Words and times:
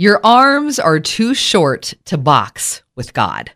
Your 0.00 0.18
arms 0.24 0.78
are 0.78 0.98
too 0.98 1.34
short 1.34 1.92
to 2.06 2.16
box 2.16 2.82
with 2.96 3.12
God. 3.12 3.50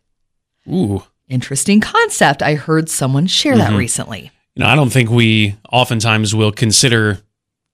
Ooh. 0.68 1.02
Interesting 1.26 1.80
concept. 1.80 2.42
I 2.42 2.54
heard 2.54 2.90
someone 2.90 3.26
share 3.26 3.56
that 3.56 3.70
mm-hmm. 3.70 3.78
recently. 3.78 4.30
You 4.54 4.62
know, 4.62 4.66
I 4.66 4.76
don't 4.76 4.90
think 4.90 5.08
we 5.08 5.56
oftentimes 5.72 6.34
will 6.34 6.52
consider 6.52 7.20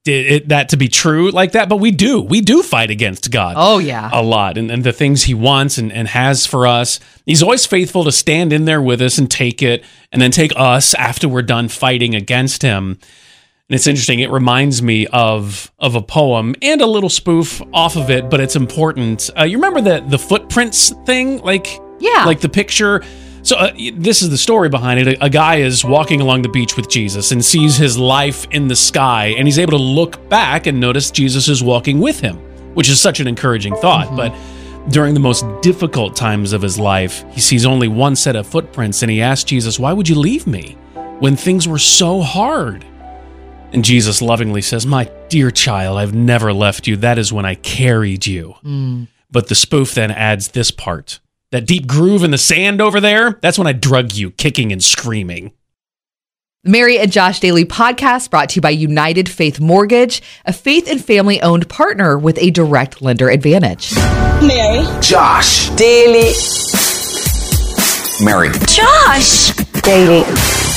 it, 0.07 0.51
that 0.51 0.69
to 0.69 0.77
be 0.77 0.87
true 0.87 1.33
like 1.33 1.51
that, 1.53 1.69
but 1.69 1.79
we 1.79 1.91
do. 1.91 2.21
We 2.21 2.43
do 2.43 2.63
fight 2.63 2.93
against 2.93 3.33
God. 3.33 3.55
Oh, 3.59 3.79
yeah. 3.79 4.09
a 4.13 4.23
lot 4.23 4.57
and, 4.57 4.71
and 4.71 4.85
the 4.85 4.93
things 4.93 5.25
he 5.25 5.35
wants 5.35 5.77
and, 5.77 5.93
and 5.93 6.07
has 6.07 6.47
for 6.47 6.69
us. 6.69 7.01
He's 7.27 7.43
always 7.43 7.67
faithful 7.67 8.05
to 8.05 8.13
stand 8.13 8.53
in 8.53 8.67
there 8.67 8.81
with 8.81 9.03
us 9.03 9.19
and 9.19 9.29
take 9.29 9.65
it 9.65 9.85
and 10.13 10.23
then 10.23 10.31
take 10.31 10.53
us 10.55 10.95
after 10.95 11.29
we're 11.29 11.43
done 11.43 11.67
fighting 11.67 12.15
against 12.15 12.63
him. 12.63 13.01
And 13.71 13.77
it's 13.77 13.87
interesting. 13.87 14.19
It 14.19 14.31
reminds 14.33 14.83
me 14.83 15.07
of 15.13 15.71
of 15.79 15.95
a 15.95 16.03
poem 16.03 16.57
and 16.61 16.81
a 16.81 16.87
little 16.87 17.09
spoof 17.09 17.63
off 17.73 17.95
of 17.97 18.11
it, 18.11 18.29
but 18.29 18.41
it's 18.41 18.57
important. 18.57 19.31
Uh, 19.39 19.45
you 19.45 19.59
remember 19.59 19.81
the 19.81 20.05
the 20.09 20.19
footprints 20.19 20.93
thing, 21.07 21.39
like 21.43 21.69
Yeah. 22.01 22.25
like 22.27 22.41
the 22.41 22.49
picture. 22.49 23.05
So 23.43 23.57
uh, 23.57 23.71
this 23.97 24.23
is 24.23 24.29
the 24.31 24.37
story 24.37 24.69
behind 24.71 24.99
it. 25.01 25.07
A, 25.21 25.27
a 25.27 25.31
guy 25.31 25.57
is 25.59 25.85
walking 25.85 26.21
along 26.21 26.43
the 26.43 26.49
beach 26.49 26.77
with 26.77 26.89
Jesus 26.91 27.31
and 27.31 27.45
sees 27.45 27.77
his 27.77 27.97
life 27.97 28.45
in 28.51 28.67
the 28.67 28.75
sky, 28.75 29.35
and 29.39 29.47
he's 29.47 29.59
able 29.61 29.79
to 29.79 29.85
look 30.01 30.29
back 30.29 30.67
and 30.67 30.81
notice 30.81 31.13
Jesus 31.13 31.47
is 31.49 31.63
walking 31.63 32.01
with 32.01 32.19
him, 32.19 32.37
which 32.75 32.89
is 32.91 33.01
such 33.01 33.21
an 33.21 33.29
encouraging 33.29 33.77
thought. 33.77 34.15
But 34.17 34.35
during 34.91 35.15
the 35.15 35.21
most 35.21 35.45
difficult 35.63 36.17
times 36.17 36.53
of 36.53 36.61
his 36.61 36.77
life, 36.77 37.25
he 37.31 37.41
sees 37.41 37.65
only 37.65 37.87
one 37.87 38.17
set 38.17 38.35
of 38.35 38.49
footprints, 38.49 39.01
and 39.03 39.11
he 39.13 39.23
asks 39.23 39.45
Jesus, 39.45 39.79
"Why 39.79 39.93
would 39.93 40.09
you 40.09 40.17
leave 40.17 40.49
me 40.49 40.77
when 41.21 41.37
things 41.37 41.69
were 41.69 41.79
so 41.79 42.21
hard?" 42.21 42.85
And 43.73 43.85
Jesus 43.85 44.21
lovingly 44.21 44.63
says, 44.63 44.85
My 44.85 45.11
dear 45.29 45.51
child, 45.51 45.99
I've 45.99 46.15
never 46.15 46.53
left 46.53 46.87
you. 46.87 46.97
That 46.97 47.19
is 47.19 47.33
when 47.33 47.47
I 47.47 47.55
carried 47.55 48.27
you. 48.27 48.55
Mm. 48.65 49.09
But 49.31 49.49
the 49.49 49.55
spoof 49.55 49.95
then 49.95 50.11
adds 50.11 50.49
this 50.49 50.71
part 50.71 51.21
that 51.53 51.67
deep 51.67 51.87
groove 51.87 52.23
in 52.23 52.31
the 52.31 52.39
sand 52.39 52.81
over 52.81 53.01
there, 53.01 53.39
that's 53.43 53.59
when 53.59 53.67
I 53.67 53.73
drug 53.73 54.13
you, 54.13 54.31
kicking 54.31 54.73
and 54.73 54.83
screaming. 54.83 55.53
Mary 56.63 56.99
and 56.99 57.11
Josh 57.11 57.41
Daily 57.41 57.65
podcast 57.65 58.31
brought 58.31 58.51
to 58.51 58.57
you 58.57 58.61
by 58.61 58.71
United 58.71 59.29
Faith 59.29 59.61
Mortgage, 59.61 60.23
a 60.45 60.53
faith 60.53 60.89
and 60.91 61.03
family 61.03 61.41
owned 61.41 61.69
partner 61.69 62.19
with 62.19 62.39
a 62.39 62.51
direct 62.51 63.01
lender 63.01 63.31
advantage. 63.31 63.95
Mary. 64.43 64.85
Josh. 65.01 65.71
Daily. 65.71 66.33
Mary. 68.23 68.51
Josh. 68.69 69.55
Daily. 69.83 70.70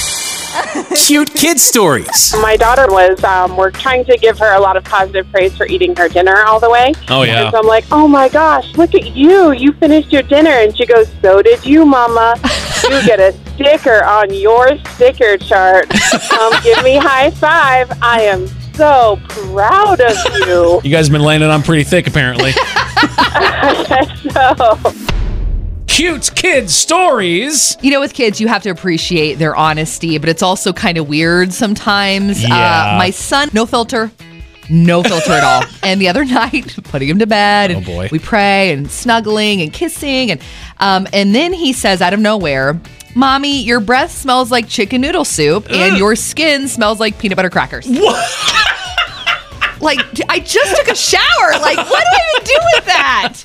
Cute 1.05 1.33
kid 1.33 1.59
stories. 1.59 2.33
My 2.41 2.55
daughter 2.55 2.87
was, 2.87 3.21
um, 3.25 3.57
we're 3.57 3.71
trying 3.71 4.05
to 4.05 4.17
give 4.17 4.39
her 4.39 4.55
a 4.55 4.59
lot 4.61 4.77
of 4.77 4.85
positive 4.85 5.29
praise 5.31 5.53
for 5.57 5.65
eating 5.67 5.93
her 5.97 6.07
dinner 6.07 6.43
all 6.43 6.61
the 6.61 6.69
way. 6.69 6.93
Oh, 7.09 7.23
yeah. 7.23 7.41
And 7.41 7.51
so 7.51 7.59
I'm 7.59 7.67
like, 7.67 7.83
oh 7.91 8.07
my 8.07 8.29
gosh, 8.29 8.73
look 8.77 8.95
at 8.95 9.13
you. 9.13 9.51
You 9.51 9.73
finished 9.73 10.13
your 10.13 10.21
dinner. 10.21 10.51
And 10.51 10.77
she 10.77 10.85
goes, 10.85 11.11
so 11.21 11.41
did 11.41 11.65
you, 11.65 11.85
Mama. 11.85 12.35
You 12.83 13.05
get 13.05 13.19
a 13.19 13.33
sticker 13.53 14.01
on 14.05 14.33
your 14.33 14.77
sticker 14.93 15.35
chart. 15.37 15.91
Um, 16.31 16.53
give 16.63 16.81
me 16.85 16.95
high 16.95 17.31
five. 17.31 17.91
I 18.01 18.21
am 18.21 18.47
so 18.73 19.19
proud 19.27 19.99
of 19.99 20.15
you. 20.47 20.79
You 20.85 20.89
guys 20.89 21.07
have 21.07 21.11
been 21.11 21.21
landing 21.21 21.49
on 21.49 21.63
pretty 21.63 21.83
thick, 21.83 22.07
apparently. 22.07 22.51
so. 24.31 25.12
Cute 25.93 26.31
kid 26.35 26.69
stories. 26.71 27.77
You 27.81 27.91
know, 27.91 27.99
with 27.99 28.13
kids, 28.15 28.41
you 28.41 28.47
have 28.47 28.63
to 28.63 28.69
appreciate 28.69 29.35
their 29.35 29.55
honesty, 29.55 30.17
but 30.17 30.27
it's 30.27 30.41
also 30.41 30.73
kind 30.73 30.97
of 30.97 31.07
weird 31.07 31.53
sometimes. 31.53 32.41
Yeah. 32.41 32.93
Uh, 32.95 32.97
my 32.97 33.11
son, 33.11 33.49
no 33.53 33.65
filter. 33.67 34.09
No 34.71 35.03
filter 35.03 35.33
at 35.33 35.43
all. 35.43 35.63
And 35.83 36.01
the 36.01 36.07
other 36.07 36.25
night, 36.25 36.75
putting 36.85 37.09
him 37.09 37.19
to 37.19 37.27
bed, 37.27 37.69
and 37.69 37.83
Oh, 37.83 37.85
boy. 37.85 38.09
we 38.11 38.17
pray 38.17 38.71
and 38.71 38.89
snuggling 38.89 39.61
and 39.61 39.71
kissing, 39.71 40.31
and 40.31 40.41
um, 40.79 41.05
and 41.13 41.35
then 41.35 41.53
he 41.53 41.73
says 41.73 42.01
out 42.01 42.13
of 42.13 42.19
nowhere, 42.19 42.79
"Mommy, 43.15 43.61
your 43.61 43.79
breath 43.81 44.11
smells 44.11 44.49
like 44.49 44.67
chicken 44.69 45.01
noodle 45.01 45.25
soup, 45.25 45.69
and 45.69 45.97
your 45.97 46.15
skin 46.15 46.67
smells 46.69 46.99
like 46.99 47.19
peanut 47.19 47.35
butter 47.35 47.49
crackers." 47.51 47.85
like 49.81 49.99
I 50.29 50.39
just 50.39 50.75
took 50.77 50.87
a 50.87 50.95
shower. 50.95 51.51
Like, 51.61 51.77
what 51.77 51.87
do 52.03 52.09
I 52.09 52.35
even 52.35 52.45
do 52.45 52.57
with 52.75 52.85
that? 52.85 53.43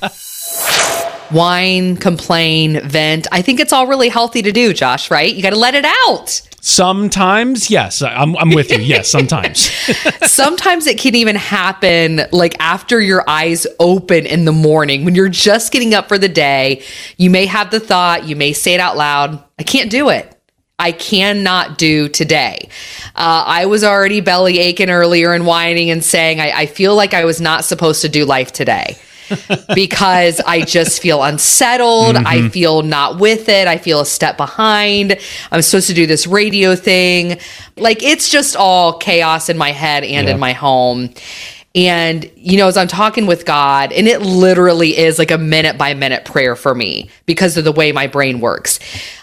Whine, 1.31 1.97
complain, 1.97 2.81
vent. 2.87 3.27
I 3.31 3.41
think 3.41 3.59
it's 3.59 3.71
all 3.71 3.87
really 3.87 4.09
healthy 4.09 4.41
to 4.41 4.51
do, 4.51 4.73
Josh, 4.73 5.11
right? 5.11 5.33
You 5.33 5.41
got 5.43 5.51
to 5.51 5.59
let 5.59 5.75
it 5.75 5.85
out. 5.85 6.41
Sometimes, 6.61 7.69
yes, 7.69 8.01
I'm, 8.01 8.35
I'm 8.37 8.49
with 8.49 8.71
you. 8.71 8.79
Yes, 8.79 9.09
sometimes. 9.09 9.69
Sometimes 10.25 10.87
it 10.87 10.99
can 10.99 11.15
even 11.15 11.35
happen 11.35 12.21
like 12.31 12.55
after 12.59 12.99
your 12.99 13.27
eyes 13.29 13.65
open 13.79 14.25
in 14.25 14.45
the 14.45 14.51
morning 14.51 15.05
when 15.05 15.15
you're 15.15 15.29
just 15.29 15.71
getting 15.71 15.93
up 15.93 16.09
for 16.09 16.17
the 16.17 16.27
day. 16.27 16.83
You 17.17 17.29
may 17.29 17.45
have 17.45 17.71
the 17.71 17.79
thought, 17.79 18.25
you 18.25 18.35
may 18.35 18.53
say 18.53 18.73
it 18.73 18.79
out 18.79 18.97
loud, 18.97 19.41
I 19.57 19.63
can't 19.63 19.89
do 19.89 20.09
it. 20.09 20.35
I 20.77 20.93
cannot 20.93 21.77
do 21.77 22.07
today. 22.07 22.69
Uh, 23.15 23.43
I 23.45 23.65
was 23.65 23.83
already 23.83 24.21
belly 24.21 24.59
aching 24.59 24.89
earlier 24.89 25.33
and 25.33 25.45
whining 25.45 25.91
and 25.91 26.03
saying, 26.03 26.39
I, 26.39 26.51
I 26.51 26.65
feel 26.67 26.95
like 26.95 27.13
I 27.13 27.25
was 27.25 27.41
not 27.41 27.65
supposed 27.65 28.01
to 28.03 28.09
do 28.09 28.23
life 28.25 28.53
today. 28.53 28.97
Because 29.75 30.39
I 30.41 30.61
just 30.61 31.01
feel 31.01 31.23
unsettled. 31.23 32.15
I 32.15 32.37
mm-hmm. 32.37 32.47
feel 32.49 32.81
not 32.81 33.19
with 33.19 33.49
it. 33.49 33.67
I 33.67 33.77
feel 33.77 34.01
a 34.01 34.05
step 34.05 34.37
behind. 34.37 35.19
I'm 35.51 35.61
supposed 35.61 35.87
to 35.87 35.93
do 35.93 36.05
this 36.05 36.27
radio 36.27 36.75
thing. 36.75 37.39
Like 37.77 38.03
it's 38.03 38.29
just 38.29 38.55
all 38.55 38.97
chaos 38.97 39.49
in 39.49 39.57
my 39.57 39.71
head 39.71 40.03
and 40.03 40.27
Yeah. 40.27 40.33
in 40.33 40.39
my 40.39 40.53
home. 40.53 41.13
And, 41.75 42.29
you 42.35 42.57
know, 42.57 42.67
as 42.67 42.77
I'm 42.77 42.87
talking 42.87 43.27
with 43.27 43.45
God, 43.45 43.91
and 43.91 44.07
it 44.07 44.21
literally 44.21 44.97
is 44.97 45.19
like 45.19 45.29
a 45.29 45.37
minute 45.37 45.77
by 45.77 45.93
minute 45.93 46.25
prayer 46.25 46.55
for 46.55 46.73
me 46.73 47.09
because 47.27 47.57
of 47.57 47.63
the 47.63 47.71
way 47.71 47.91
my 47.91 48.07
brain 48.07 48.39
works. 48.39 48.79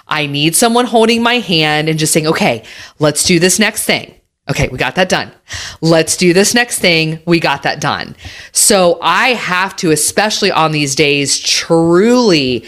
I 0.07 0.27
need 0.27 0.55
someone 0.55 0.85
holding 0.85 1.23
my 1.23 1.41
hand 1.41 1.89
and 1.89 1.99
just 1.99 2.13
saying, 2.13 2.29
okay, 2.29 2.63
let's 3.01 3.25
do 3.25 3.41
this 3.41 3.59
next 3.59 3.85
thing. 3.85 4.15
Okay, 4.49 4.69
we 4.69 4.79
got 4.79 4.95
that 4.95 5.09
done. 5.09 5.33
Let's 5.81 6.17
do 6.17 6.33
this 6.33 6.55
next 6.55 6.79
thing. 6.79 7.21
We 7.27 7.41
got 7.41 7.65
that 7.65 7.81
done. 7.81 8.15
So 8.53 8.99
I 9.03 9.31
have 9.31 9.75
to, 9.77 9.91
especially 9.91 10.53
on 10.53 10.71
these 10.71 10.95
days, 10.95 11.41
truly 11.41 12.65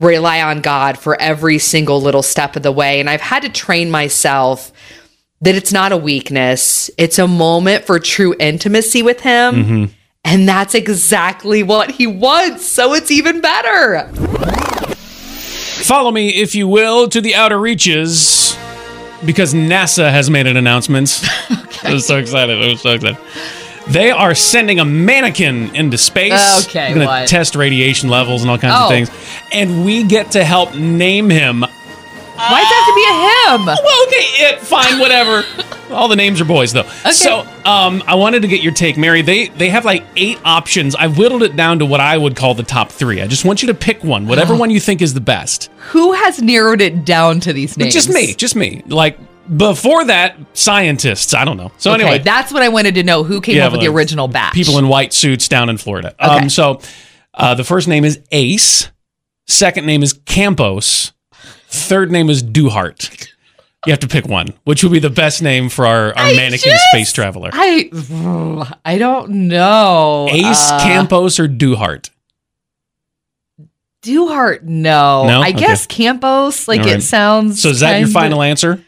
rely 0.00 0.40
on 0.40 0.62
God 0.62 0.96
for 0.96 1.20
every 1.20 1.58
single 1.58 2.00
little 2.00 2.22
step 2.22 2.56
of 2.56 2.62
the 2.62 2.72
way. 2.72 2.98
And 2.98 3.10
I've 3.10 3.20
had 3.20 3.42
to 3.42 3.50
train 3.50 3.90
myself 3.90 4.72
that 5.40 5.54
it's 5.54 5.72
not 5.72 5.92
a 5.92 5.96
weakness, 5.96 6.90
it's 6.98 7.18
a 7.18 7.28
moment 7.28 7.84
for 7.84 8.00
true 8.00 8.34
intimacy 8.40 9.02
with 9.02 9.20
Him. 9.20 9.54
Mm-hmm. 9.54 9.84
And 10.24 10.48
that's 10.48 10.74
exactly 10.74 11.62
what 11.62 11.92
He 11.92 12.06
wants. 12.06 12.66
So 12.66 12.94
it's 12.94 13.10
even 13.10 13.40
better. 13.40 14.08
Follow 15.84 16.10
me, 16.10 16.30
if 16.30 16.54
you 16.54 16.66
will, 16.66 17.08
to 17.08 17.20
the 17.20 17.34
outer 17.34 17.58
reaches 17.58 18.47
because 19.24 19.54
NASA 19.54 20.10
has 20.10 20.30
made 20.30 20.46
an 20.46 20.56
announcement. 20.56 21.20
I 21.84 21.92
was 21.92 22.06
so 22.06 22.18
excited. 22.18 22.62
I 22.62 22.68
was 22.68 22.80
so 22.80 22.90
excited. 22.92 23.18
They 23.88 24.10
are 24.10 24.34
sending 24.34 24.80
a 24.80 24.84
mannequin 24.84 25.74
into 25.74 25.96
space. 25.96 26.66
Okay, 26.66 26.92
gonna 26.92 27.06
what? 27.06 27.28
test 27.28 27.54
radiation 27.56 28.10
levels 28.10 28.42
and 28.42 28.50
all 28.50 28.58
kinds 28.58 28.74
Oh. 28.76 28.84
of 28.84 28.90
things. 28.90 29.10
And 29.52 29.84
we 29.84 30.04
get 30.04 30.32
to 30.32 30.44
help 30.44 30.74
name 30.74 31.30
him. 31.30 31.64
Why 32.50 32.62
does 32.62 32.70
it 32.70 32.74
have 32.74 32.86
to 32.86 32.94
be 32.94 33.04
a 33.04 33.14
him? 33.14 33.66
Well, 33.84 34.02
okay, 34.06 34.54
it, 34.54 34.60
fine, 34.60 34.98
whatever. 34.98 35.44
all 35.90 36.08
the 36.08 36.16
names 36.16 36.40
are 36.40 36.44
boys, 36.44 36.72
though. 36.72 36.88
So, 37.12 37.40
um, 37.64 38.02
I 38.06 38.14
wanted 38.14 38.42
to 38.42 38.48
get 38.48 38.62
your 38.62 38.72
take, 38.72 38.96
Mary. 38.96 39.22
They 39.22 39.48
they 39.48 39.70
have 39.70 39.84
like 39.84 40.04
eight 40.16 40.38
options. 40.44 40.94
I 40.94 41.08
whittled 41.08 41.42
it 41.42 41.56
down 41.56 41.78
to 41.80 41.86
what 41.86 42.00
I 42.00 42.16
would 42.16 42.36
call 42.36 42.54
the 42.54 42.62
top 42.62 42.90
three. 42.90 43.20
I 43.22 43.26
just 43.26 43.44
want 43.44 43.62
you 43.62 43.68
to 43.68 43.74
pick 43.74 44.02
one, 44.04 44.26
whatever 44.26 44.54
one 44.56 44.70
you 44.70 44.80
think 44.80 45.02
is 45.02 45.14
the 45.14 45.20
best. 45.20 45.70
Who 45.90 46.12
has 46.12 46.40
narrowed 46.42 46.80
it 46.80 47.04
down 47.04 47.40
to 47.40 47.52
these 47.52 47.76
names? 47.76 47.94
Just 47.94 48.08
me, 48.10 48.34
just 48.34 48.56
me. 48.56 48.82
Like 48.86 49.18
before 49.56 50.04
that, 50.06 50.36
scientists. 50.52 51.32
I 51.34 51.44
don't 51.44 51.56
know. 51.56 51.72
So 51.78 51.92
Okay, 51.92 52.02
anyway, 52.02 52.18
that's 52.18 52.52
what 52.52 52.62
I 52.62 52.68
wanted 52.68 52.94
to 52.96 53.02
know. 53.02 53.24
Who 53.24 53.40
came 53.40 53.56
Yeah, 53.56 53.66
up 53.66 53.72
with 53.72 53.80
the 53.80 53.88
original 53.88 54.28
batch? 54.28 54.54
people 54.54 54.78
in 54.78 54.88
white 54.88 55.12
suits 55.12 55.48
down 55.48 55.68
in 55.70 55.78
Florida. 55.78 56.14
Okay. 56.20 56.24
Um, 56.44 56.48
so 56.50 56.80
uh, 57.34 57.54
the 57.54 57.64
first 57.64 57.88
name 57.88 58.04
is 58.04 58.20
Ace. 58.30 58.90
Second 59.46 59.86
name 59.86 60.02
is 60.02 60.12
Campos. 60.12 61.12
Third 61.70 62.10
name 62.10 62.30
is 62.30 62.42
Duhart. 62.42 63.28
You 63.86 63.92
have 63.92 64.00
to 64.00 64.08
pick 64.08 64.26
one. 64.26 64.48
Which 64.64 64.82
would 64.82 64.90
be 64.92 64.98
the 64.98 65.10
best 65.10 65.40
name 65.42 65.68
for 65.68 65.86
our, 65.86 66.08
our 66.08 66.14
I 66.16 66.34
mannequin 66.34 66.72
just- 66.72 66.84
space 66.90 67.12
traveler? 67.12 67.50
I 67.52 67.90
I 68.84 68.98
don't 68.98 69.30
know. 69.48 70.28
Ace, 70.30 70.70
Uh, 70.70 70.80
Campos, 70.82 71.38
or 71.38 71.46
Duhart? 71.46 72.10
Duhart, 74.02 74.62
no. 74.64 75.26
No? 75.26 75.40
I 75.42 75.48
Okay. 75.50 75.58
guess 75.58 75.86
Campos. 75.86 76.68
Like 76.68 76.80
right. 76.80 76.96
it 76.96 77.02
sounds. 77.02 77.60
So 77.62 77.68
is 77.70 77.80
that 77.80 77.98
your 77.98 78.08
final 78.08 78.42
answer? 78.42 78.82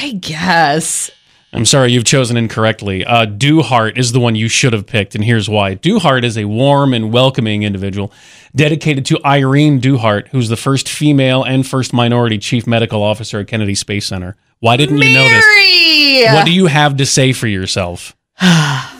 I 0.00 0.12
guess. 0.12 1.10
I'm 1.52 1.64
sorry, 1.64 1.92
you've 1.92 2.04
chosen 2.04 2.36
incorrectly. 2.36 3.04
Uh, 3.04 3.24
Duhart 3.24 3.96
is 3.96 4.12
the 4.12 4.20
one 4.20 4.34
you 4.34 4.48
should 4.48 4.72
have 4.72 4.86
picked, 4.86 5.14
and 5.14 5.24
here's 5.24 5.48
why. 5.48 5.74
Duhart 5.74 6.24
is 6.24 6.36
a 6.36 6.44
warm 6.44 6.92
and 6.92 7.12
welcoming 7.12 7.62
individual 7.62 8.12
dedicated 8.54 9.06
to 9.06 9.18
Irene 9.24 9.80
Duhart, 9.80 10.28
who's 10.28 10.48
the 10.48 10.56
first 10.56 10.88
female 10.88 11.44
and 11.44 11.66
first 11.66 11.92
minority 11.92 12.38
chief 12.38 12.66
medical 12.66 13.02
officer 13.02 13.40
at 13.40 13.48
Kennedy 13.48 13.74
Space 13.74 14.06
Center. 14.06 14.36
Why 14.60 14.76
didn't 14.76 14.98
you 14.98 15.14
know 15.14 15.28
this? 15.28 16.34
What 16.34 16.46
do 16.46 16.52
you 16.52 16.66
have 16.66 16.96
to 16.98 17.06
say 17.06 17.32
for 17.32 17.46
yourself? 17.46 18.16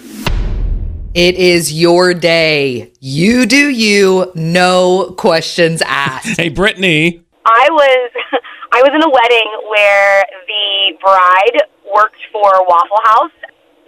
It 1.16 1.36
is 1.36 1.72
your 1.72 2.12
day. 2.12 2.92
You 3.00 3.46
do 3.46 3.70
you, 3.70 4.30
no 4.34 5.14
questions 5.16 5.80
asked. 5.80 6.38
Hey, 6.38 6.50
Brittany. 6.50 7.22
I 7.46 7.68
was 7.70 8.10
I 8.72 8.82
was 8.82 8.90
in 8.94 9.02
a 9.02 9.08
wedding 9.08 9.60
where 9.70 10.24
the 10.46 10.98
bride 11.02 11.62
worked 11.94 12.20
for 12.32 12.50
Waffle 12.68 13.02
House 13.04 13.32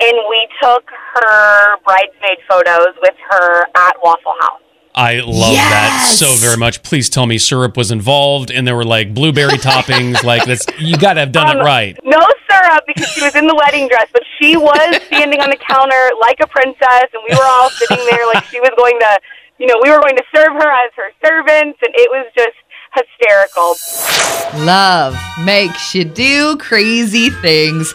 and 0.00 0.16
we 0.28 0.48
took 0.62 0.88
her 1.14 1.76
bridesmaid 1.84 2.38
photos 2.48 2.94
with 3.02 3.14
her 3.30 3.66
at 3.74 3.96
Waffle 4.02 4.34
House. 4.40 4.60
I 4.94 5.20
love 5.24 5.54
that 5.54 6.14
so 6.16 6.32
very 6.34 6.56
much. 6.56 6.82
Please 6.82 7.08
tell 7.08 7.26
me 7.26 7.38
syrup 7.38 7.76
was 7.76 7.90
involved 7.90 8.50
and 8.50 8.66
there 8.66 8.74
were 8.74 8.84
like 8.84 9.14
blueberry 9.14 9.58
toppings. 9.58 10.22
Like 10.24 10.44
that's 10.44 10.66
you 10.78 10.96
got 10.96 11.14
to 11.14 11.20
have 11.20 11.32
done 11.32 11.56
it 11.56 11.60
Um, 11.60 11.66
right. 11.66 11.98
No 12.04 12.18
syrup 12.50 12.84
because 12.86 13.08
she 13.08 13.22
was 13.22 13.34
in 13.36 13.46
the 13.46 13.54
wedding 13.54 13.86
dress, 13.88 14.08
but 14.12 14.22
she 14.40 14.56
was 14.56 15.02
standing 15.06 15.40
on 15.40 15.50
the 15.50 15.58
counter 15.58 16.10
like 16.20 16.38
a 16.42 16.46
princess 16.48 17.06
and 17.12 17.22
we 17.28 17.34
were 17.34 17.44
all 17.44 17.70
sitting 17.70 18.04
there 18.10 18.26
like 18.34 18.44
she 18.44 18.60
was 18.60 18.70
going 18.76 18.98
to 18.98 19.18
you 19.58 19.66
know, 19.66 19.74
we 19.82 19.90
were 19.90 19.98
going 19.98 20.14
to 20.14 20.22
serve 20.34 20.52
her 20.54 20.70
as 20.70 20.90
her 20.94 21.10
servants 21.24 21.78
and 21.82 21.92
it 21.94 22.08
was 22.10 22.30
just 22.36 22.54
hysterical. 22.94 24.64
Love 24.64 25.16
makes 25.44 25.94
you 25.94 26.04
do 26.04 26.56
crazy 26.58 27.30
things. 27.30 27.94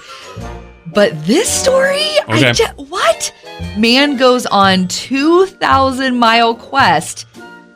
But 0.94 1.26
this 1.26 1.50
story, 1.50 2.06
Okay. 2.30 2.50
I 2.50 2.52
ju- 2.54 2.66
what? 2.78 3.34
Man 3.78 4.18
goes 4.18 4.46
on 4.46 4.88
2,000 4.90 6.18
mile 6.18 6.54
quest 6.56 7.26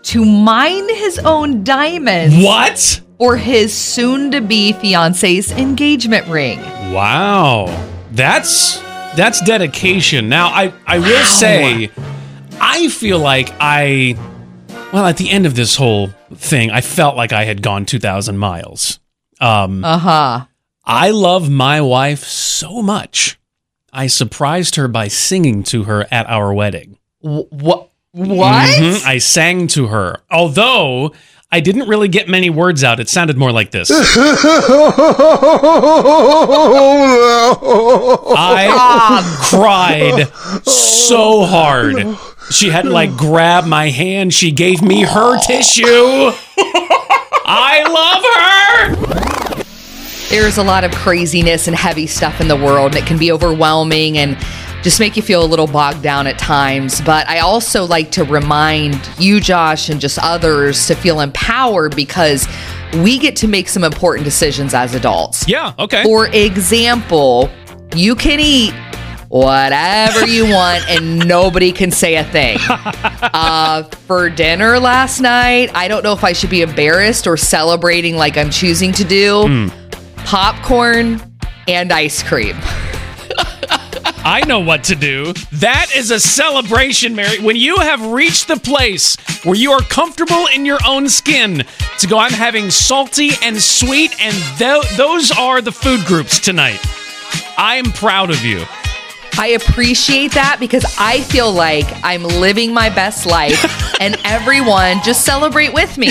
to 0.03 0.23
mine 0.23 0.87
his 0.95 1.17
own 1.19 1.63
diamonds 1.63 2.35
What? 2.37 3.01
for 3.17 3.35
his 3.35 3.73
soon 3.73 4.29
to 4.31 4.41
be 4.41 4.73
fiance's 4.73 5.51
engagement 5.53 6.27
ring. 6.27 6.59
Wow. 6.93 7.65
That's 8.11 8.79
that's 9.15 9.41
dedication. 9.41 10.29
Now 10.29 10.47
I 10.49 10.71
I 10.85 10.99
will 10.99 11.23
say 11.25 11.89
I 12.61 12.87
feel 12.89 13.17
like 13.19 13.51
I 13.59 14.15
well 14.93 15.05
at 15.07 15.17
the 15.17 15.29
end 15.31 15.45
of 15.47 15.55
this 15.55 15.75
whole 15.75 16.09
thing 16.35 16.71
I 16.71 16.81
felt 16.81 17.15
like 17.15 17.31
I 17.33 17.45
had 17.45 17.61
gone 17.61 17.85
2000 17.85 18.37
miles. 18.37 18.99
Um 19.39 19.83
Uh 19.83 19.97
huh. 19.97 20.45
I 20.85 21.09
love 21.11 21.49
my 21.49 21.81
wife 21.81 22.23
so 22.23 22.81
much. 22.81 23.37
I 23.91 24.07
surprised 24.07 24.75
her 24.75 24.87
by 24.87 25.07
singing 25.07 25.63
to 25.63 25.83
her 25.83 26.05
at 26.11 26.27
our 26.29 26.53
wedding. 26.53 26.97
What? 27.19 27.89
What? 28.11 28.79
Mhm, 28.79 29.05
I 29.05 29.17
sang 29.19 29.67
to 29.67 29.87
her. 29.87 30.21
Although 30.31 31.13
I 31.51 31.59
didn't 31.61 31.87
really 31.87 32.07
get 32.09 32.27
many 32.27 32.49
words 32.49 32.83
out. 32.83 32.99
It 32.99 33.09
sounded 33.09 33.37
more 33.37 33.51
like 33.51 33.71
this. 33.71 33.89
I 38.39 39.39
cried 39.49 40.27
so 40.65 41.45
hard. 41.45 42.17
She 42.49 42.69
had 42.69 42.83
to 42.83 42.89
like 42.89 43.15
grab 43.15 43.65
my 43.65 43.89
hand. 43.89 44.33
She 44.33 44.51
gave 44.51 44.81
me 44.81 45.03
her 45.03 45.37
tissue. 45.39 46.31
I 47.49 47.83
love 47.87 48.23
her. 49.23 49.63
There's 50.29 50.57
a 50.57 50.63
lot 50.63 50.83
of 50.83 50.91
craziness 50.91 51.67
and 51.67 51.75
heavy 51.75 52.07
stuff 52.07 52.41
in 52.41 52.47
the 52.47 52.55
world, 52.55 52.95
and 52.95 53.03
it 53.03 53.07
can 53.07 53.17
be 53.17 53.31
overwhelming 53.31 54.17
and 54.17 54.37
just 54.83 54.99
make 54.99 55.15
you 55.15 55.21
feel 55.21 55.43
a 55.43 55.47
little 55.47 55.67
bogged 55.67 56.01
down 56.01 56.27
at 56.27 56.37
times. 56.37 57.01
But 57.01 57.27
I 57.27 57.39
also 57.39 57.85
like 57.85 58.11
to 58.11 58.23
remind 58.23 58.99
you, 59.17 59.39
Josh, 59.39 59.89
and 59.89 59.99
just 59.99 60.19
others 60.19 60.87
to 60.87 60.95
feel 60.95 61.19
empowered 61.21 61.95
because 61.95 62.47
we 62.95 63.17
get 63.17 63.35
to 63.37 63.47
make 63.47 63.67
some 63.67 63.83
important 63.83 64.25
decisions 64.25 64.73
as 64.73 64.95
adults. 64.95 65.47
Yeah, 65.47 65.73
okay. 65.79 66.03
For 66.03 66.27
example, 66.27 67.49
you 67.95 68.15
can 68.15 68.39
eat 68.39 68.73
whatever 69.29 70.25
you 70.25 70.45
want 70.49 70.87
and 70.89 71.27
nobody 71.27 71.71
can 71.71 71.91
say 71.91 72.15
a 72.15 72.23
thing. 72.23 72.57
Uh, 73.33 73.83
for 74.07 74.29
dinner 74.29 74.79
last 74.79 75.19
night, 75.21 75.69
I 75.75 75.87
don't 75.87 76.03
know 76.03 76.13
if 76.13 76.23
I 76.23 76.33
should 76.33 76.49
be 76.49 76.61
embarrassed 76.61 77.27
or 77.27 77.35
celebrating 77.37 78.15
like 78.15 78.37
I'm 78.37 78.49
choosing 78.49 78.91
to 78.93 79.03
do. 79.03 79.69
Popcorn 80.17 81.21
and 81.67 81.91
ice 81.91 82.23
cream. 82.23 82.55
I 84.23 84.43
know 84.47 84.59
what 84.59 84.83
to 84.85 84.95
do. 84.95 85.33
That 85.53 85.87
is 85.95 86.11
a 86.11 86.19
celebration, 86.19 87.15
Mary. 87.15 87.39
When 87.39 87.55
you 87.55 87.77
have 87.77 88.11
reached 88.11 88.47
the 88.47 88.57
place 88.57 89.15
where 89.43 89.55
you 89.55 89.71
are 89.71 89.81
comfortable 89.81 90.47
in 90.53 90.65
your 90.65 90.79
own 90.85 91.09
skin 91.09 91.63
to 91.99 92.07
go, 92.07 92.17
I'm 92.17 92.31
having 92.33 92.71
salty 92.71 93.31
and 93.43 93.61
sweet, 93.61 94.15
and 94.21 94.35
tho- 94.59 94.83
those 94.95 95.31
are 95.31 95.61
the 95.61 95.71
food 95.71 96.05
groups 96.05 96.39
tonight. 96.39 96.79
I 97.57 97.75
am 97.75 97.91
proud 97.91 98.29
of 98.31 98.43
you. 98.43 98.63
I 99.39 99.49
appreciate 99.49 100.31
that 100.33 100.57
because 100.59 100.83
I 100.97 101.21
feel 101.21 101.51
like 101.51 101.85
I'm 102.03 102.23
living 102.23 102.73
my 102.73 102.89
best 102.89 103.25
life 103.25 103.63
and 104.01 104.17
everyone 104.23 105.01
just 105.03 105.25
celebrate 105.25 105.73
with 105.73 105.97
me. 105.97 106.09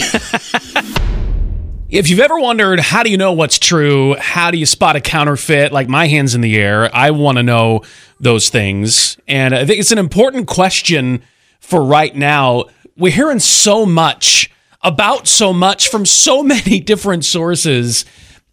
If 1.88 2.08
you've 2.08 2.20
ever 2.20 2.38
wondered 2.38 2.78
how 2.78 3.02
do 3.02 3.11
you 3.11 3.17
know 3.17 3.32
what's 3.32 3.58
true, 3.58 4.14
how 4.17 4.50
do 4.50 4.58
you 4.58 4.67
spot 4.67 4.96
a 4.96 5.00
counterfeit, 5.00 5.73
like 5.73 5.88
my 5.88 6.06
hands 6.06 6.34
in 6.34 6.40
the 6.40 6.56
air, 6.56 6.94
I 6.94 7.11
want 7.11 7.38
to 7.38 7.43
know 7.43 7.82
those 8.20 8.49
things. 8.49 9.17
And 9.26 9.55
I 9.55 9.64
think 9.64 9.81
it's 9.81 9.93
an 9.93 9.99
important 9.99 10.46
question 10.46 11.23
for 11.61 11.82
right 11.82 12.14
now. 12.14 12.64
We're 12.96 13.12
hearing 13.12 13.40
so 13.40 13.87
much 13.87 14.50
about 14.82 15.26
so 15.26 15.52
much 15.52 15.88
from 15.88 16.06
so 16.06 16.43
many 16.44 16.81
different 16.81 17.25
sources. 17.25 18.05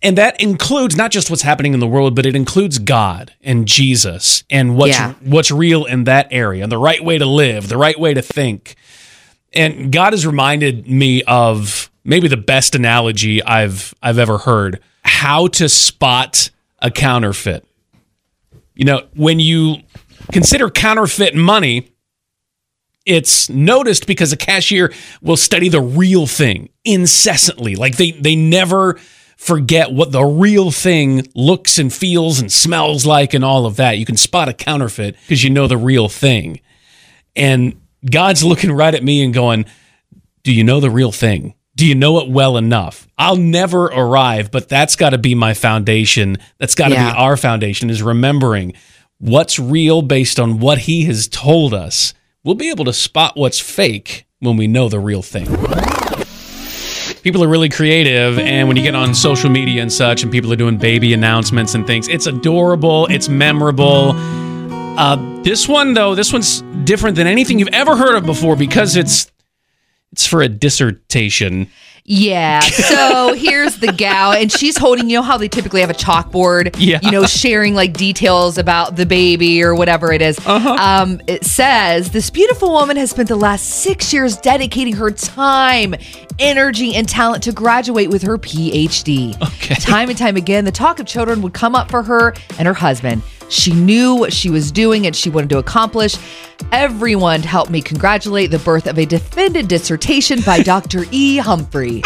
And 0.03 0.17
that 0.17 0.39
includes 0.41 0.95
not 0.97 1.11
just 1.11 1.29
what's 1.29 1.41
happening 1.43 1.73
in 1.73 1.79
the 1.79 1.87
world, 1.87 2.13
but 2.13 2.25
it 2.25 2.35
includes 2.35 2.77
God 2.77 3.33
and 3.41 3.65
Jesus 3.65 4.43
and 4.49 4.75
what's 4.75 4.91
Yeah. 4.97 5.13
what's 5.21 5.49
real 5.49 5.85
in 5.85 6.03
that 6.03 6.27
area, 6.29 6.63
and 6.63 6.71
the 6.71 6.77
right 6.77 7.03
way 7.03 7.17
to 7.17 7.25
live, 7.25 7.69
the 7.69 7.77
right 7.77 7.97
way 7.97 8.13
to 8.13 8.21
think. 8.21 8.75
And 9.53 9.91
God 9.91 10.11
has 10.13 10.27
reminded 10.27 10.87
me 10.87 11.23
of 11.23 11.89
maybe 12.03 12.27
the 12.27 12.37
best 12.37 12.75
analogy 12.75 13.41
I've 13.43 13.93
I've 14.03 14.19
ever 14.19 14.39
heard. 14.39 14.79
How 15.05 15.47
to 15.47 15.69
spot 15.69 16.49
a 16.79 16.91
counterfeit. 16.91 17.65
You 18.75 18.85
know, 18.85 19.03
when 19.15 19.39
you 19.39 19.77
consider 20.31 20.69
counterfeit 20.69 21.33
money, 21.35 21.87
it's 23.05 23.49
noticed 23.49 24.07
because 24.07 24.33
a 24.33 24.37
cashier 24.37 24.91
will 25.21 25.37
study 25.37 25.69
the 25.69 25.81
real 25.81 26.25
thing 26.27 26.69
incessantly. 26.83 27.75
Like 27.75 27.95
they 27.97 28.11
they 28.11 28.35
never 28.35 28.99
forget 29.43 29.91
what 29.91 30.13
the 30.13 30.23
real 30.23 30.71
thing 30.71 31.27
looks 31.35 31.77
and 31.77 31.91
feels 31.93 32.39
and 32.39 32.49
smells 32.49 33.05
like 33.05 33.33
and 33.33 33.43
all 33.43 33.65
of 33.65 33.75
that. 33.75 33.97
You 33.97 34.05
can 34.05 34.15
spot 34.15 34.47
a 34.47 34.53
counterfeit 34.53 35.15
because 35.21 35.43
you 35.43 35.49
know 35.49 35.67
the 35.67 35.75
real 35.77 36.07
thing. 36.07 36.61
And 37.35 37.81
God's 38.09 38.43
looking 38.43 38.71
right 38.71 38.95
at 38.95 39.03
me 39.03 39.21
and 39.21 39.33
going, 39.33 39.65
Do 40.43 40.53
you 40.53 40.63
know 40.63 40.79
the 40.79 40.89
real 40.89 41.11
thing? 41.11 41.55
Do 41.75 41.85
you 41.85 41.93
know 41.93 42.19
it 42.19 42.29
well 42.29 42.55
enough? 42.55 43.05
I'll 43.17 43.35
never 43.35 43.85
arrive, 43.87 44.49
but 44.49 44.69
that's 44.69 44.95
got 44.95 45.09
to 45.09 45.17
be 45.17 45.35
my 45.35 45.53
foundation. 45.53 46.37
That's 46.59 46.75
got 46.75 46.89
to 46.89 46.93
Yeah. 46.93 47.11
be 47.11 47.17
our 47.17 47.35
foundation 47.35 47.89
is 47.89 48.01
remembering 48.01 48.73
what's 49.17 49.59
real 49.59 50.01
based 50.03 50.39
on 50.39 50.59
what 50.59 50.77
he 50.79 51.03
has 51.05 51.27
told 51.27 51.73
us. 51.73 52.13
We'll 52.45 52.55
be 52.55 52.69
able 52.69 52.85
to 52.85 52.93
spot 52.93 53.35
what's 53.35 53.59
fake 53.59 54.25
when 54.39 54.55
we 54.55 54.67
know 54.67 54.87
the 54.87 54.99
real 54.99 55.21
thing. 55.21 55.47
People 57.23 57.41
are 57.41 57.47
really 57.47 57.69
creative, 57.69 58.37
and 58.37 58.67
when 58.67 58.75
you 58.75 58.83
get 58.83 58.95
on 58.95 59.15
social 59.15 59.49
media 59.49 59.81
and 59.81 59.91
such, 59.91 60.23
and 60.23 60.31
people 60.31 60.51
are 60.51 60.57
doing 60.57 60.77
baby 60.77 61.13
announcements 61.13 61.73
and 61.73 61.87
things, 61.87 62.09
it's 62.09 62.27
adorable, 62.27 63.05
it's 63.05 63.29
memorable. 63.29 64.11
Uh, 64.97 65.15
this 65.41 65.65
one 65.65 65.93
though, 65.93 66.15
this 66.15 66.33
one's 66.33 66.61
different 66.83 67.15
than 67.15 67.25
anything 67.25 67.59
you've 67.59 67.69
ever 67.69 67.95
heard 67.95 68.15
of 68.15 68.25
before 68.25 68.57
because 68.57 68.97
it's 68.97 69.31
it's 70.11 70.27
for 70.27 70.41
a 70.41 70.49
dissertation. 70.49 71.69
Yeah. 72.05 72.59
So 72.59 73.33
here's 73.37 73.77
the 73.77 73.91
gal, 73.93 74.33
and 74.33 74.51
she's 74.51 74.77
holding, 74.77 75.09
you 75.09 75.17
know 75.17 75.21
how 75.21 75.37
they 75.37 75.47
typically 75.47 75.81
have 75.81 75.89
a 75.89 75.93
chalkboard, 75.93 76.75
Yeah. 76.77 76.99
you 77.01 77.11
know, 77.11 77.25
sharing 77.25 77.75
like 77.75 77.93
details 77.93 78.57
about 78.57 78.95
the 78.97 79.05
baby 79.05 79.63
or 79.63 79.73
whatever 79.73 80.11
it 80.11 80.21
is. 80.21 80.37
Uh-huh. 80.45 80.73
Um, 80.73 81.21
it 81.27 81.45
says 81.45 82.11
this 82.11 82.29
beautiful 82.29 82.71
woman 82.71 82.97
has 82.97 83.11
spent 83.11 83.29
the 83.29 83.35
last 83.37 83.63
six 83.69 84.11
years 84.11 84.35
dedicating 84.37 84.93
her 84.95 85.11
time, 85.11 85.95
energy, 86.39 86.93
and 86.95 87.07
talent 87.07 87.43
to 87.43 87.53
graduate 87.53 88.09
with 88.09 88.21
her 88.23 88.37
PhD. 88.37 89.41
Okay. 89.41 89.75
Time 89.75 90.09
and 90.09 90.17
time 90.17 90.35
again, 90.35 90.65
the 90.65 90.71
talk 90.71 90.99
of 90.99 91.05
children 91.05 91.41
would 91.41 91.53
come 91.53 91.73
up 91.75 91.89
for 91.89 92.03
her 92.03 92.33
and 92.59 92.67
her 92.67 92.73
husband. 92.73 93.21
She 93.53 93.71
knew 93.73 94.15
what 94.15 94.33
she 94.33 94.49
was 94.49 94.71
doing 94.71 95.05
and 95.05 95.15
she 95.15 95.29
wanted 95.29 95.49
to 95.51 95.59
accomplish. 95.59 96.17
Everyone 96.71 97.41
helped 97.43 97.69
me 97.71 97.81
congratulate 97.81 98.49
the 98.51 98.59
birth 98.59 98.87
of 98.87 98.97
a 98.97 99.05
defended 99.05 99.67
dissertation 99.67 100.41
by 100.41 100.59
Dr. 100.63 101.05
E. 101.11 101.37
Humphrey. 101.37 102.01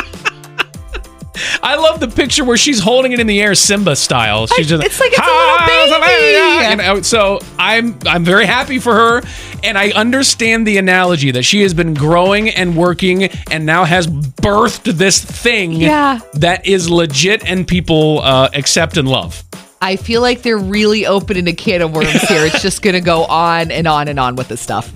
I 1.61 1.75
love 1.75 1.99
the 1.99 2.07
picture 2.07 2.43
where 2.43 2.57
she's 2.57 2.79
holding 2.79 3.11
it 3.11 3.19
in 3.19 3.27
the 3.27 3.39
air, 3.39 3.53
Simba 3.53 3.95
style. 3.95 4.47
She's 4.47 4.67
just 4.67 4.83
it's 4.83 4.99
like 4.99 5.11
it's 5.13 5.19
a 5.19 5.85
little 5.85 6.01
baby. 6.01 6.75
Know, 6.83 7.01
so 7.03 7.39
I'm 7.59 7.97
I'm 8.07 8.23
very 8.23 8.47
happy 8.47 8.79
for 8.79 8.93
her, 8.95 9.21
and 9.63 9.77
I 9.77 9.91
understand 9.91 10.65
the 10.65 10.77
analogy 10.77 11.29
that 11.31 11.43
she 11.43 11.61
has 11.61 11.75
been 11.75 11.93
growing 11.93 12.49
and 12.49 12.75
working, 12.75 13.25
and 13.51 13.67
now 13.67 13.83
has 13.85 14.07
birthed 14.07 14.91
this 14.97 15.23
thing 15.23 15.73
Yeah. 15.73 16.19
that 16.33 16.65
is 16.65 16.89
legit 16.89 17.45
and 17.47 17.67
people 17.67 18.19
uh, 18.23 18.49
accept 18.53 18.97
and 18.97 19.07
love. 19.07 19.43
I 19.81 19.95
feel 19.95 20.21
like 20.21 20.41
they're 20.41 20.57
really 20.57 21.05
opening 21.05 21.47
a 21.47 21.53
can 21.53 21.81
of 21.81 21.93
worms 21.93 22.21
here. 22.23 22.45
It's 22.45 22.61
just 22.61 22.81
going 22.81 22.95
to 22.95 23.01
go 23.01 23.25
on 23.25 23.71
and 23.71 23.87
on 23.87 24.07
and 24.07 24.19
on 24.19 24.35
with 24.35 24.47
this 24.47 24.59
stuff. 24.61 24.91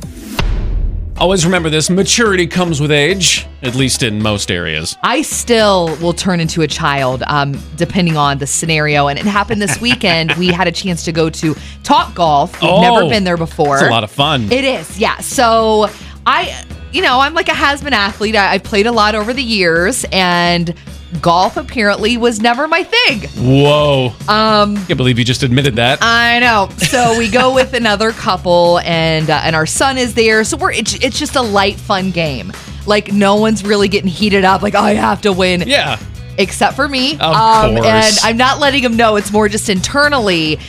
Always 1.18 1.46
remember 1.46 1.70
this 1.70 1.90
maturity 1.92 2.48
comes 2.48 2.82
with 2.82 2.90
age, 2.90 3.46
at 3.62 3.76
least 3.76 4.02
in 4.02 4.24
most 4.24 4.50
areas. 4.50 4.98
I 5.04 5.22
still 5.22 5.96
will 5.98 6.14
turn 6.14 6.40
into 6.40 6.64
a 6.64 6.68
child, 6.68 7.22
um, 7.28 7.62
depending 7.76 8.18
on 8.18 8.40
the 8.40 8.48
scenario. 8.48 9.08
And 9.08 9.20
it 9.20 9.26
happened 9.26 9.62
this 9.62 9.80
weekend. 9.82 10.32
we 10.34 10.48
had 10.48 10.68
a 10.68 10.72
chance 10.72 11.06
to 11.06 11.12
go 11.12 11.30
to 11.30 11.56
Top 11.84 12.16
Golf. 12.16 12.60
We've 12.60 12.72
Oh, 12.72 12.82
never 12.82 13.08
been 13.08 13.24
there 13.24 13.38
before. 13.38 13.76
It's 13.78 13.86
a 13.86 13.90
lot 13.92 14.04
of 14.04 14.10
fun. 14.10 14.52
It 14.52 14.64
is, 14.66 14.98
yeah. 14.98 15.20
So 15.20 15.90
I, 16.26 16.66
you 16.92 17.04
know, 17.04 17.20
I'm 17.20 17.36
like 17.36 17.50
a 17.50 17.54
has 17.54 17.84
been 17.84 17.94
athlete. 17.94 18.36
I, 18.36 18.54
I've 18.54 18.64
played 18.64 18.88
a 18.88 18.92
lot 18.92 19.14
over 19.14 19.32
the 19.32 19.44
years, 19.44 20.06
and 20.12 20.74
golf 21.20 21.58
apparently 21.58 22.16
was 22.18 22.40
never 22.40 22.68
my 22.68 22.84
thing. 22.84 23.22
Whoa. 23.38 24.14
Um, 24.28 24.78
Can't 24.86 24.98
believe 24.98 25.20
you 25.20 25.26
just 25.26 25.44
admitted 25.44 25.76
that. 25.76 26.00
I 26.02 26.40
know. 26.40 26.70
So 26.78 27.18
we 27.18 27.30
go 27.30 27.54
with 27.56 27.74
another 27.74 28.12
couple, 28.12 28.80
and 28.80 29.30
uh, 29.30 29.42
and 29.44 29.56
our 29.56 29.66
son 29.66 29.98
is 29.98 30.14
there. 30.14 30.44
So 30.44 30.58
we're 30.58 30.72
it's, 30.72 30.94
it's 30.96 31.20
just 31.20 31.36
a 31.36 31.42
light, 31.42 31.76
fun 31.78 32.12
game. 32.12 32.54
Like 32.86 33.12
no 33.12 33.36
one's 33.36 33.64
really 33.64 33.88
getting 33.88 34.10
heated 34.10 34.46
up. 34.46 34.62
Like 34.62 34.76
I 34.76 34.94
have 34.94 35.22
to 35.22 35.34
win. 35.34 35.64
yeah. 35.68 36.00
except 36.38 36.76
for 36.76 36.88
me. 36.88 37.14
Of 37.16 37.22
And 37.22 37.78
course. 37.84 38.24
I'm 38.24 38.38
not 38.38 38.60
letting 38.60 38.84
him 38.84 38.96
know. 38.96 39.18
It's 39.18 39.32
more 39.32 39.48
just 39.50 39.70
internally. 39.70 40.60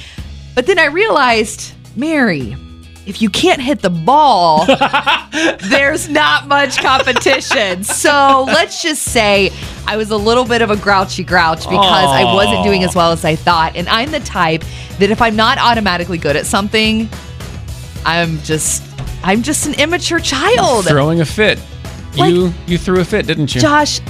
But 0.55 0.67
then 0.67 0.79
I 0.79 0.87
realized, 0.87 1.73
Mary, 1.97 2.55
if 3.07 3.21
you 3.21 3.31
can't 3.31 3.61
hit 3.61 3.81
the 3.83 3.91
ball, 3.91 4.65
there's 5.71 6.09
not 6.09 6.47
much 6.49 6.79
competition. 6.79 7.83
So 7.85 8.45
let's 8.47 8.83
just 8.83 9.03
say 9.03 9.51
I 9.87 9.97
was 9.97 10.11
a 10.11 10.17
little 10.17 10.45
bit 10.45 10.63
of 10.63 10.71
a 10.71 10.77
grouchy 10.77 11.25
grouch 11.25 11.61
because 11.65 12.11
I 12.11 12.25
wasn't 12.25 12.65
doing 12.65 12.85
as 12.85 12.95
well 12.95 13.11
as 13.13 13.25
I 13.25 13.35
thought. 13.37 13.75
And 13.77 13.89
I'm 13.89 14.11
the 14.11 14.21
type 14.21 14.63
that 14.99 15.11
if 15.11 15.21
I'm 15.21 15.37
not 15.37 15.59
automatically 15.59 16.19
good 16.19 16.37
at 16.37 16.47
something, 16.47 17.09
I'm 18.05 18.39
just 18.43 18.83
I'm 19.25 19.43
just 19.43 19.67
an 19.67 19.75
immature 19.75 20.19
child. 20.21 20.87
Throwing 20.87 21.21
a 21.21 21.25
fit. 21.25 21.59
Like- 22.17 22.33
you 22.33 22.53
you 22.67 22.79
threw 22.79 23.01
a 23.01 23.05
fit, 23.05 23.27
didn't 23.27 23.55
you? 23.55 23.61
Josh, 23.61 24.01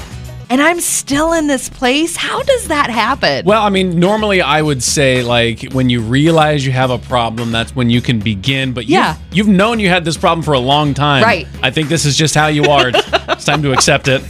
and 0.52 0.60
I'm 0.60 0.80
still 0.82 1.32
in 1.32 1.46
this 1.46 1.70
place. 1.70 2.14
How 2.14 2.42
does 2.42 2.68
that 2.68 2.90
happen? 2.90 3.46
Well, 3.46 3.62
I 3.62 3.70
mean, 3.70 3.98
normally 3.98 4.42
I 4.42 4.60
would 4.60 4.82
say 4.82 5.22
like 5.22 5.72
when 5.72 5.88
you 5.88 6.02
realize 6.02 6.66
you 6.66 6.72
have 6.72 6.90
a 6.90 6.98
problem, 6.98 7.52
that's 7.52 7.74
when 7.74 7.88
you 7.88 8.02
can 8.02 8.18
begin. 8.18 8.74
But 8.74 8.84
you've, 8.84 8.90
Yeah. 8.90 9.16
you've 9.32 9.48
known 9.48 9.80
you 9.80 9.88
had 9.88 10.04
this 10.04 10.18
problem 10.18 10.42
for 10.42 10.52
a 10.52 10.58
long 10.58 10.92
time. 10.92 11.22
Right. 11.22 11.48
I 11.62 11.70
think 11.70 11.88
this 11.88 12.04
is 12.04 12.18
just 12.18 12.34
how 12.34 12.48
you 12.48 12.64
are. 12.64 12.88
it's 12.94 13.46
time 13.46 13.62
to 13.62 13.72
accept 13.72 14.08
it. 14.08 14.20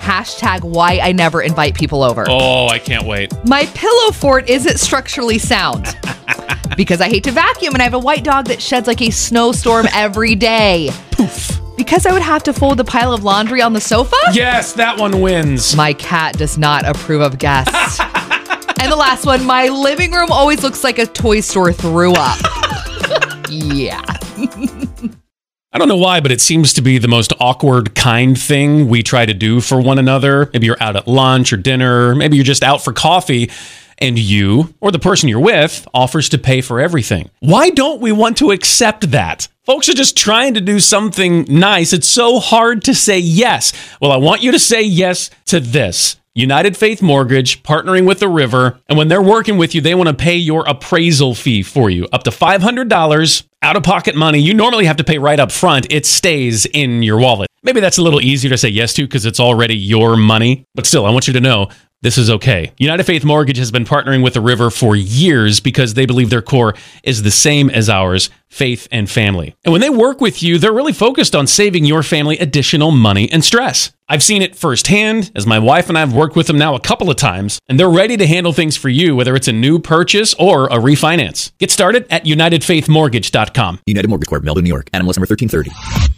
Hashtag 0.00 0.64
why 0.64 0.98
I 1.00 1.12
never 1.12 1.42
invite 1.42 1.76
people 1.76 2.02
over. 2.02 2.26
Oh, 2.28 2.66
I 2.66 2.80
can't 2.80 3.06
wait. 3.06 3.32
My 3.46 3.66
pillow 3.66 4.10
fort 4.10 4.50
isn't 4.50 4.78
structurally 4.78 5.38
sound. 5.38 5.96
because 6.76 7.00
I 7.00 7.08
hate 7.08 7.22
to 7.24 7.30
vacuum 7.30 7.72
and 7.74 7.82
I 7.82 7.84
have 7.84 7.94
a 7.94 8.00
white 8.00 8.24
dog 8.24 8.46
that 8.46 8.60
sheds 8.60 8.88
like 8.88 9.00
a 9.00 9.10
snowstorm 9.10 9.86
every 9.92 10.34
day. 10.34 10.90
Poof. 11.12 11.57
Because 11.78 12.06
I 12.06 12.12
would 12.12 12.22
have 12.22 12.42
to 12.42 12.52
fold 12.52 12.76
the 12.76 12.84
pile 12.84 13.12
of 13.12 13.22
laundry 13.22 13.62
on 13.62 13.72
the 13.72 13.80
sofa? 13.80 14.16
Yes, 14.32 14.72
that 14.72 14.98
one 14.98 15.20
wins. 15.20 15.76
My 15.76 15.92
cat 15.92 16.36
does 16.36 16.58
not 16.58 16.84
approve 16.84 17.22
of 17.22 17.38
guests. 17.38 18.00
and 18.80 18.90
the 18.90 18.96
last 18.96 19.24
one, 19.24 19.46
my 19.46 19.68
living 19.68 20.10
room 20.10 20.32
always 20.32 20.64
looks 20.64 20.82
like 20.82 20.98
a 20.98 21.06
toy 21.06 21.38
store 21.38 21.72
threw 21.72 22.14
up. 22.14 22.36
yeah. 23.48 24.02
I 25.72 25.78
don't 25.78 25.86
know 25.86 25.96
why, 25.96 26.18
but 26.18 26.32
it 26.32 26.40
seems 26.40 26.72
to 26.72 26.82
be 26.82 26.98
the 26.98 27.06
most 27.06 27.32
awkward, 27.38 27.94
kind 27.94 28.36
thing 28.36 28.88
we 28.88 29.04
try 29.04 29.24
to 29.24 29.34
do 29.34 29.60
for 29.60 29.80
one 29.80 30.00
another. 30.00 30.50
Maybe 30.52 30.66
you're 30.66 30.82
out 30.82 30.96
at 30.96 31.06
lunch 31.06 31.52
or 31.52 31.58
dinner, 31.58 32.16
maybe 32.16 32.34
you're 32.36 32.44
just 32.44 32.64
out 32.64 32.82
for 32.82 32.92
coffee, 32.92 33.52
and 33.98 34.18
you 34.18 34.74
or 34.80 34.90
the 34.90 34.98
person 34.98 35.28
you're 35.28 35.40
with 35.40 35.86
offers 35.92 36.28
to 36.30 36.38
pay 36.38 36.60
for 36.60 36.80
everything. 36.80 37.30
Why 37.40 37.70
don't 37.70 38.00
we 38.00 38.12
want 38.12 38.36
to 38.38 38.50
accept 38.50 39.10
that? 39.10 39.48
Folks 39.64 39.88
are 39.88 39.94
just 39.94 40.16
trying 40.16 40.54
to 40.54 40.60
do 40.60 40.80
something 40.80 41.44
nice. 41.48 41.92
It's 41.92 42.08
so 42.08 42.38
hard 42.38 42.84
to 42.84 42.94
say 42.94 43.18
yes. 43.18 43.72
Well, 44.00 44.12
I 44.12 44.16
want 44.16 44.42
you 44.42 44.52
to 44.52 44.58
say 44.58 44.82
yes 44.82 45.30
to 45.46 45.60
this. 45.60 46.16
United 46.34 46.76
Faith 46.76 47.02
Mortgage 47.02 47.64
partnering 47.64 48.06
with 48.06 48.20
the 48.20 48.28
river. 48.28 48.78
And 48.88 48.96
when 48.96 49.08
they're 49.08 49.20
working 49.20 49.58
with 49.58 49.74
you, 49.74 49.80
they 49.80 49.96
want 49.96 50.08
to 50.08 50.14
pay 50.14 50.36
your 50.36 50.64
appraisal 50.68 51.34
fee 51.34 51.64
for 51.64 51.90
you 51.90 52.06
up 52.12 52.22
to 52.22 52.30
$500 52.30 53.46
out 53.60 53.76
of 53.76 53.82
pocket 53.82 54.14
money. 54.14 54.38
You 54.38 54.54
normally 54.54 54.84
have 54.86 54.98
to 54.98 55.04
pay 55.04 55.18
right 55.18 55.40
up 55.40 55.50
front, 55.50 55.88
it 55.90 56.06
stays 56.06 56.64
in 56.64 57.02
your 57.02 57.18
wallet. 57.18 57.48
Maybe 57.64 57.80
that's 57.80 57.98
a 57.98 58.02
little 58.02 58.20
easier 58.20 58.50
to 58.50 58.56
say 58.56 58.68
yes 58.68 58.94
to 58.94 59.02
because 59.02 59.26
it's 59.26 59.40
already 59.40 59.76
your 59.76 60.16
money. 60.16 60.64
But 60.76 60.86
still, 60.86 61.04
I 61.04 61.10
want 61.10 61.26
you 61.26 61.32
to 61.32 61.40
know 61.40 61.70
this 62.00 62.16
is 62.16 62.30
okay. 62.30 62.72
United 62.78 63.04
Faith 63.04 63.24
Mortgage 63.24 63.56
has 63.58 63.72
been 63.72 63.84
partnering 63.84 64.22
with 64.22 64.34
the 64.34 64.40
river 64.40 64.70
for 64.70 64.94
years 64.94 65.58
because 65.58 65.94
they 65.94 66.06
believe 66.06 66.30
their 66.30 66.42
core 66.42 66.74
is 67.02 67.22
the 67.22 67.30
same 67.30 67.70
as 67.70 67.90
ours 67.90 68.30
faith 68.48 68.86
and 68.92 69.10
family. 69.10 69.54
And 69.64 69.72
when 69.72 69.80
they 69.80 69.90
work 69.90 70.20
with 70.20 70.42
you, 70.42 70.58
they're 70.58 70.72
really 70.72 70.92
focused 70.92 71.34
on 71.34 71.46
saving 71.46 71.84
your 71.84 72.02
family 72.02 72.38
additional 72.38 72.92
money 72.92 73.30
and 73.30 73.44
stress. 73.44 73.92
I've 74.08 74.22
seen 74.22 74.42
it 74.42 74.56
firsthand 74.56 75.30
as 75.34 75.46
my 75.46 75.58
wife 75.58 75.88
and 75.88 75.98
I 75.98 76.00
have 76.00 76.14
worked 76.14 76.34
with 76.34 76.46
them 76.46 76.56
now 76.56 76.74
a 76.74 76.80
couple 76.80 77.10
of 77.10 77.16
times, 77.16 77.58
and 77.68 77.78
they're 77.78 77.90
ready 77.90 78.16
to 78.16 78.26
handle 78.26 78.52
things 78.52 78.76
for 78.76 78.88
you, 78.88 79.14
whether 79.16 79.34
it's 79.34 79.48
a 79.48 79.52
new 79.52 79.78
purchase 79.78 80.34
or 80.34 80.66
a 80.66 80.78
refinance. 80.78 81.52
Get 81.58 81.70
started 81.70 82.06
at 82.10 82.24
UnitedFaithMortgage.com. 82.24 83.80
United 83.86 84.08
Mortgage 84.08 84.28
Corp, 84.28 84.44
Melville, 84.44 84.62
New 84.62 84.68
York. 84.68 84.88
NMLS 84.92 85.18
number 85.18 85.26
1330. 85.26 86.17